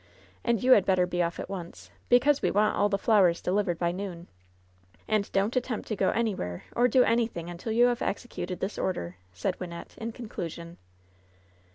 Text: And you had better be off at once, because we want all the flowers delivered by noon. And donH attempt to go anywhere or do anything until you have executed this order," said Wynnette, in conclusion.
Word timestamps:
And 0.43 0.63
you 0.63 0.71
had 0.71 0.83
better 0.83 1.05
be 1.05 1.21
off 1.21 1.39
at 1.39 1.47
once, 1.47 1.91
because 2.09 2.41
we 2.41 2.49
want 2.49 2.75
all 2.75 2.89
the 2.89 2.97
flowers 2.97 3.39
delivered 3.39 3.77
by 3.77 3.91
noon. 3.91 4.25
And 5.07 5.31
donH 5.31 5.55
attempt 5.55 5.87
to 5.89 5.95
go 5.95 6.09
anywhere 6.09 6.63
or 6.75 6.87
do 6.87 7.03
anything 7.03 7.51
until 7.51 7.71
you 7.71 7.85
have 7.85 8.01
executed 8.01 8.61
this 8.61 8.79
order," 8.79 9.17
said 9.31 9.59
Wynnette, 9.59 9.95
in 9.99 10.11
conclusion. 10.11 10.77